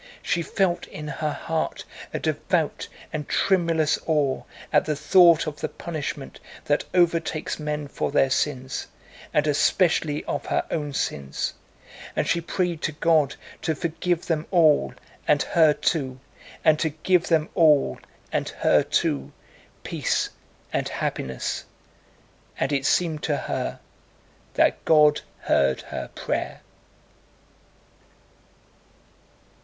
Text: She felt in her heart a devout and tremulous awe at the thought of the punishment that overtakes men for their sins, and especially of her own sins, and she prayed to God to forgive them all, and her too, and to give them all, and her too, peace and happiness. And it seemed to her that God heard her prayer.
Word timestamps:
She 0.23 0.41
felt 0.41 0.87
in 0.87 1.07
her 1.07 1.31
heart 1.31 1.83
a 2.11 2.17
devout 2.17 2.87
and 3.13 3.29
tremulous 3.29 3.99
awe 4.07 4.41
at 4.73 4.85
the 4.85 4.95
thought 4.95 5.45
of 5.45 5.61
the 5.61 5.69
punishment 5.69 6.39
that 6.65 6.85
overtakes 6.95 7.59
men 7.59 7.87
for 7.87 8.09
their 8.09 8.31
sins, 8.31 8.87
and 9.31 9.45
especially 9.45 10.23
of 10.25 10.47
her 10.47 10.65
own 10.71 10.93
sins, 10.93 11.53
and 12.15 12.27
she 12.27 12.41
prayed 12.41 12.81
to 12.81 12.93
God 12.93 13.35
to 13.61 13.75
forgive 13.75 14.25
them 14.25 14.47
all, 14.49 14.95
and 15.27 15.43
her 15.43 15.71
too, 15.71 16.19
and 16.65 16.79
to 16.79 16.89
give 16.89 17.27
them 17.27 17.47
all, 17.53 17.99
and 18.31 18.49
her 18.49 18.81
too, 18.81 19.31
peace 19.83 20.29
and 20.73 20.89
happiness. 20.89 21.65
And 22.59 22.73
it 22.73 22.87
seemed 22.87 23.21
to 23.21 23.37
her 23.37 23.79
that 24.55 24.83
God 24.83 25.21
heard 25.41 25.81
her 25.81 26.09
prayer. 26.15 26.61